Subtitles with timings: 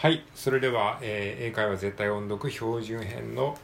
[0.00, 3.56] はいそれでは、えー英会話絶対音読標準編の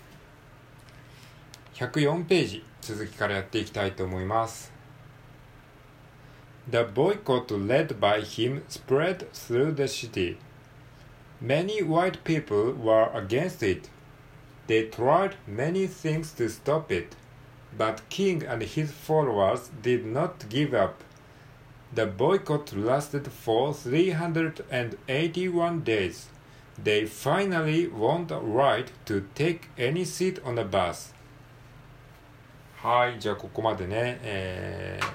[1.74, 4.72] 104ページ続きからやっていきたいと思います
[6.70, 10.38] The boycott led by him spread through the city.
[11.40, 13.90] Many white people were against it.
[14.68, 17.16] They tried many things to stop it,
[17.76, 21.02] but King and his followers did not give up.
[21.93, 26.27] The boycott lasted for 381 days.
[26.83, 31.13] They finally won the right to take any seat on the bus.
[32.77, 35.13] はい、じゃあここまでね、えー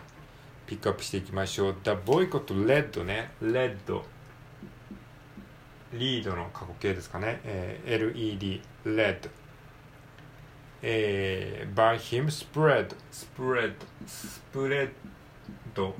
[0.66, 1.76] ピックアップしていきましょう。
[1.84, 4.02] The boycott led ね、led。
[5.92, 7.40] リードの過去形ですかね。
[7.44, 9.28] えー LED、led。
[10.80, 13.74] えー by him spread、spread、
[14.06, 14.90] spread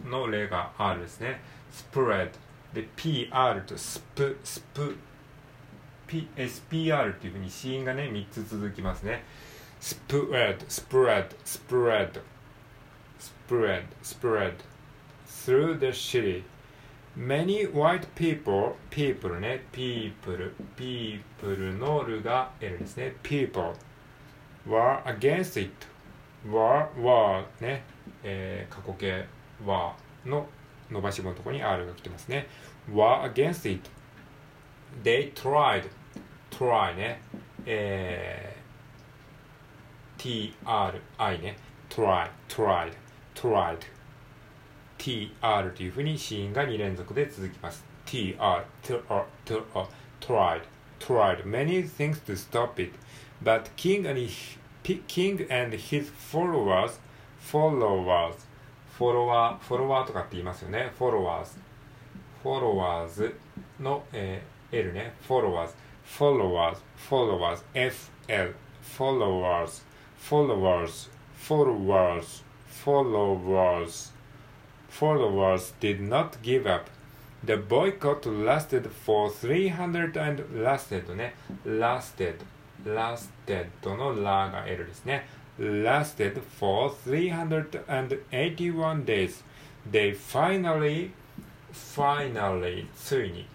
[0.05, 1.41] の例が R ですね。
[1.73, 2.31] spread。
[2.75, 4.97] で、PR と sp、sp、
[6.07, 9.25] P、SPR っていうふうに子音がね、3つ続きますね。
[9.81, 12.21] spread, spread, spread,
[13.49, 14.55] spread, spread
[15.27, 16.45] through the city.
[17.17, 23.15] Many white people, people ね、people, people のるが L ですね。
[23.23, 23.75] people
[24.67, 25.93] were against it.
[26.49, 27.85] were, were ね、
[28.23, 29.27] えー過去形
[29.65, 29.93] were
[30.27, 30.47] の
[30.91, 32.47] 伸ばし棒のところに R が来てますね。
[32.93, 33.89] were against it.
[35.03, 35.89] They tried,
[36.51, 37.21] try ね、
[37.65, 38.63] えー
[40.23, 41.57] TRI ね
[41.91, 42.93] try, tried,
[43.35, 43.81] tried
[44.99, 49.87] TR というふうに子音が2連続で続きます TR, TR, TR,
[50.21, 50.63] tried,
[51.01, 52.93] tried many things to stop it
[53.43, 54.59] but King and his,
[55.09, 57.01] King and his followers
[57.41, 58.37] followers
[59.03, 60.93] フォロワー、フォロワーとかって言いますよね。
[60.97, 61.59] フォロワーズ。
[62.41, 63.35] フォロワーズ
[63.81, 65.15] の、えー、L ね。
[65.27, 65.75] フォロワーズ。
[66.05, 66.81] フォロワーズ。
[67.09, 67.65] フォロワーズ。
[67.75, 68.55] FL。
[68.97, 69.83] フォロワーズ。
[70.19, 71.11] フォロワーズ。
[71.37, 72.45] フォロワーズ。
[72.69, 74.13] フォロワーズ。
[74.89, 76.89] フォロワーズ did not give up.
[77.45, 81.35] The boycott lasted for 300 and lasted ね。
[81.67, 82.37] lasted。
[82.85, 85.27] lasted のラーが L ですね。
[85.59, 89.43] Lasted for 381 days.
[89.91, 91.11] They finally,
[91.73, 93.47] finally, ついに、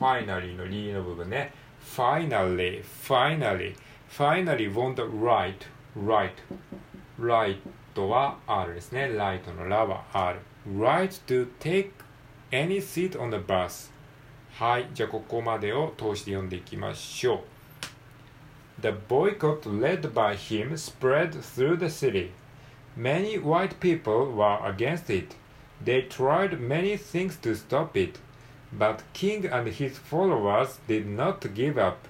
[0.00, 1.52] finally のリーの部分ね。
[1.84, 3.74] finally, finally,
[4.08, 5.66] finally won the right,
[5.96, 6.32] right,
[7.20, 7.58] right
[8.08, 9.04] は R ですね。
[9.04, 10.40] right のラは R。
[10.66, 11.90] right to take
[12.50, 13.92] any seat on the bus.
[14.52, 14.88] はい。
[14.94, 17.53] じゃあここまでを通して読んでいきましょう。
[18.83, 22.31] The boycott led by him spread through the city.
[22.95, 25.35] Many white people were against it.
[25.83, 28.19] They tried many things to stop it.
[28.71, 32.07] But King and his followers did not give up.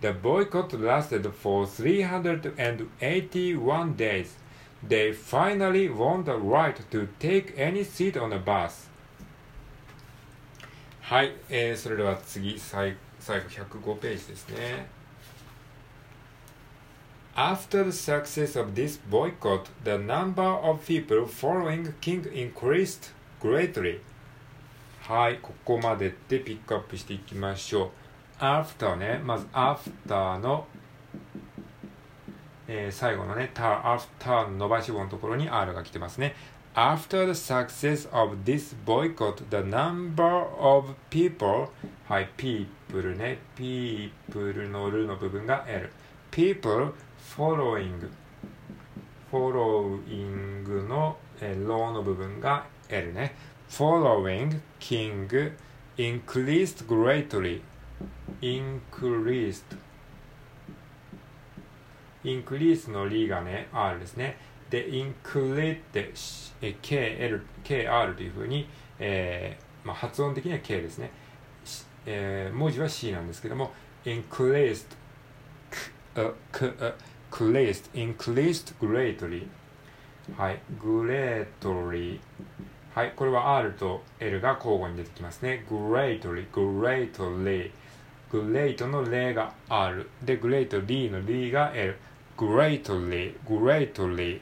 [0.00, 4.36] The boycott lasted for 381 days.
[4.82, 8.88] They finally won the right to take any seat on the bus.
[11.02, 14.95] はい、えーそれでは次、最最後105ページですね。
[17.37, 23.99] After the success of this boycott, the number of people following King increased greatly.
[25.01, 27.91] はい、ここまででピックアップしていきましょ
[28.39, 28.43] う。
[28.43, 30.65] after ね、まず after の、
[32.67, 36.33] えー最後のね、た after の伸ばし棒のところに R が来てますね。
[36.73, 40.23] After the success of this boycott, the number
[40.59, 41.69] of people
[42.07, 45.91] はい、people ね、people のるの部分が L。
[46.31, 48.09] people following
[49.31, 53.35] following の、えー、ローの部分が L ね。
[53.69, 55.51] following king
[55.97, 57.61] increased greatly
[58.41, 59.77] increased
[62.23, 64.37] increase のリがね R ですね
[64.69, 66.11] で increase って
[66.81, 68.67] KL KR というふうに、
[68.99, 71.11] えーまあ、発音的には K ですね、
[72.05, 73.71] えー文字は C なんですけども
[74.05, 75.06] increased k k
[77.31, 79.47] increased increased greatly
[80.37, 82.19] はい greatly
[82.97, 85.63] はい、これは R と L が交互に出てきますね。
[85.69, 87.71] greatly, greatly,
[88.31, 91.95] great の例が R で greatly の L が L
[92.35, 94.41] greatly, greatly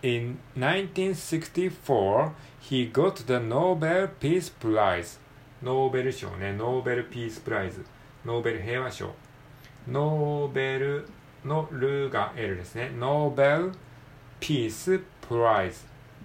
[0.00, 2.30] In 1964,
[2.62, 5.18] he got the Nobel Peace Prize
[5.62, 7.84] ノーベル賞ね、ノーベルピースプライズ
[8.24, 9.12] ノーベル平和賞
[9.90, 11.08] ノーベル
[11.44, 12.90] のルーが L ですね。
[12.98, 13.72] ノーベル、
[14.38, 15.84] ピース、プライズ。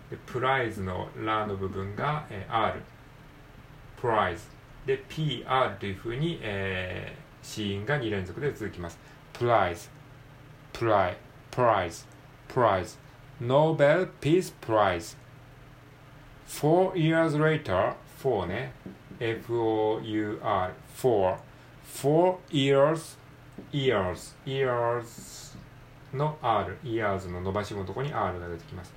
[0.10, 2.82] でプライズのラの部分が、えー、R。
[4.02, 4.44] プライズ。
[4.86, 9.00] で、PR というふうに、えー、シーンが2連続で続きます。
[9.32, 9.90] プライズ。
[10.74, 11.18] プライ。
[11.50, 12.06] プライズ。
[12.50, 12.98] プライズ。
[13.40, 15.16] ノーベル、ピース、プライズ。
[16.48, 18.74] Four years later, for ね。
[19.20, 21.38] F-O-U-R, for
[21.86, 23.23] Four years later.
[23.72, 25.56] Ears, ears
[26.14, 28.94] の R ears の伸ばし語のとこに R が出てきます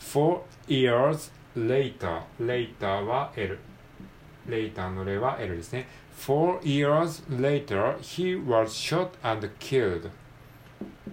[0.00, 3.58] four years later later は L
[4.48, 5.86] later の例は L ですね
[6.16, 10.10] four years later he was shot and killed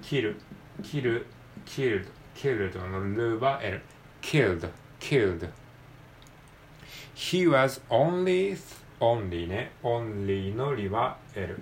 [0.01, 0.35] kill
[0.83, 1.23] kill
[1.65, 3.81] killed killed のルは L
[4.21, 5.49] killed killed
[7.15, 8.57] he was only
[8.99, 11.59] only ね only のりは L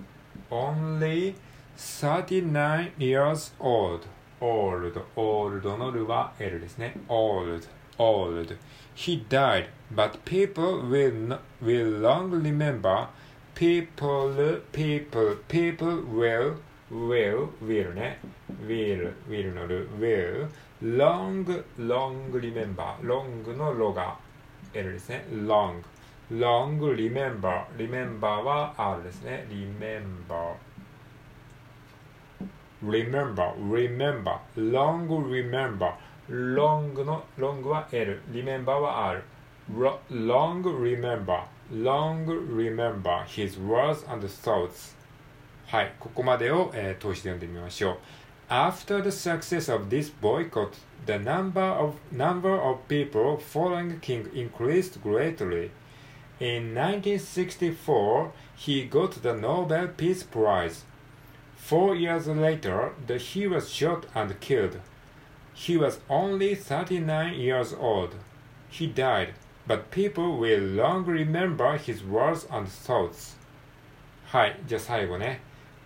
[0.49, 1.35] only
[1.77, 4.07] 39 years old
[4.39, 7.67] old old のるは L ですね old
[7.97, 8.55] old
[8.95, 13.07] he died but people will, will long remember
[13.55, 16.55] people people people will
[16.91, 18.19] will will ね
[18.67, 20.47] will will のる will
[20.81, 21.45] long
[21.77, 24.17] long remember long のロが
[24.73, 25.81] L ですね long
[26.31, 30.55] long remember remember は R ですね remember
[32.83, 35.93] remember remember long remember
[36.29, 39.23] long の long は L remember は R
[40.09, 44.95] long remember long remember his words and thoughts
[45.67, 47.97] はいここまでを、えー、通して読んでみましょう
[48.47, 50.77] After the success of this boycott,
[51.07, 55.71] the number of number of people following King increased greatly.
[56.39, 60.83] In 1964, he got the Nobel Peace Prize.
[61.55, 64.79] Four years later, the, he was shot and killed.
[65.53, 68.15] He was only 39 years old.
[68.69, 69.33] He died,
[69.65, 73.37] but people will long remember his words and thoughts.
[74.25, 75.39] はい、じゃあ最後ね。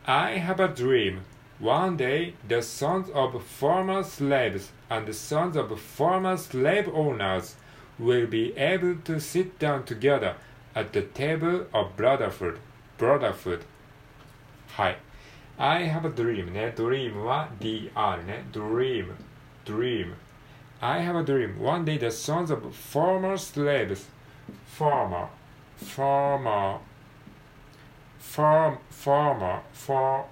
[0.05, 1.19] I have a dream.
[1.61, 7.57] One day, the sons of former slaves and the sons of former slave owners
[7.99, 10.35] will be able to sit down together
[10.75, 12.57] at the table of brotherhood.
[12.97, 13.61] brotherhood.
[14.69, 14.97] はい。
[15.57, 16.73] I have a dream ね。
[16.75, 18.45] dream は DR ね。
[18.51, 19.13] dream,
[19.65, 20.13] dream.
[20.81, 21.59] I have a dream.
[21.59, 24.07] One day the sons of former slaves,
[24.65, 25.27] farmer,
[25.77, 26.79] farmer,
[28.17, 30.23] farm, farmer, farm,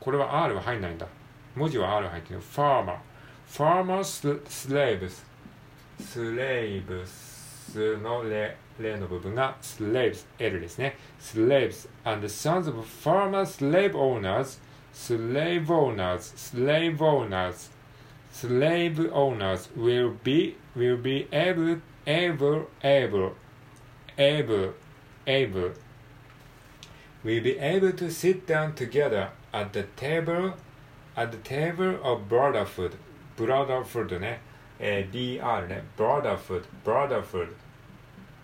[0.00, 1.06] これは R は入んないんだ。
[1.54, 2.40] 文字は R 入ってる。
[2.40, 2.96] farmer,
[3.48, 5.22] farmer slaves,
[5.98, 10.96] slaves の例例の部分が slaves, L ですね。
[11.20, 14.58] slaves and the sons of farmer slave owners,
[14.92, 17.70] slave owners, slave owners,
[18.32, 23.34] slave owners will be will be able able able
[24.18, 24.74] able
[25.26, 25.72] able
[27.22, 30.54] will be able to sit down together at the table
[31.16, 32.96] at the table of brotherhood
[33.36, 34.40] brotherhood ね、
[34.78, 37.54] えー、BR ね brotherhood brotherhood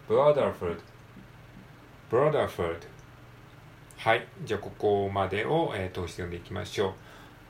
[0.08, 0.78] brotherhood
[2.10, 2.78] brotherhood
[3.96, 6.92] はいじゃあここまでを、えー、通して読んでいきましょう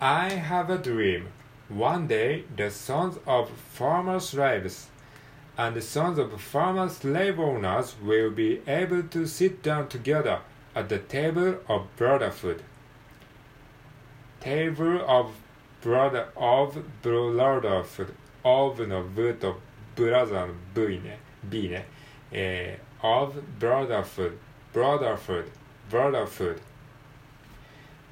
[0.01, 1.27] I have a dream
[1.71, 4.89] one day the sons of farmer slaves
[5.59, 10.39] and the sons of farmer slave owners will be able to sit down together
[10.75, 12.63] at the table of brotherhood
[14.41, 15.33] table of
[15.83, 18.15] brother of brotherhood
[18.45, 19.59] of の V と
[19.97, 21.87] brother の V ね B ね、
[22.31, 24.37] えー、of brotherhood
[24.73, 25.47] brotherhood
[25.91, 26.61] brotherhood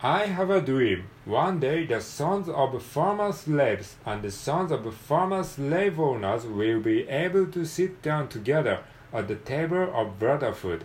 [0.02, 1.04] I have a dream.
[1.24, 6.80] One day the sons of former slaves and the sons of former slave owners will
[6.80, 8.80] be able to sit down together
[9.12, 10.84] at the table of brotherhood.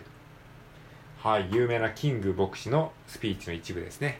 [1.18, 4.18] はい、有名なキング牧師のスピーチの一部ですね。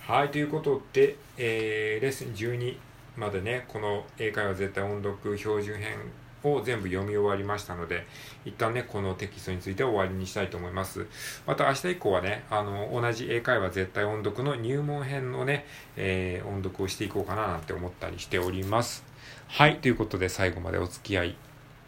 [0.00, 2.76] はい、ということで、えー、レッスン12
[3.17, 5.97] までね、この英会話絶対音読標準編
[6.43, 8.05] を全部読み終わりましたので、
[8.45, 11.05] 一旦ね、このテキストについて終わりにしたいと思います。
[11.45, 19.03] また明日以降はね、あの、同じ英会話絶対音読の入門編のね、えー、音読をしていこうかななんて思ったりしております。
[19.47, 21.35] はい、ということで最後までお付き合い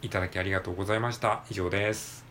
[0.02, 1.44] いただきありがとうございました。
[1.50, 2.29] 以上です。